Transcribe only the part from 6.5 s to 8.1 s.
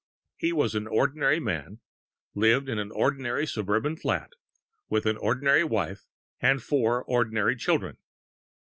four ordinary children.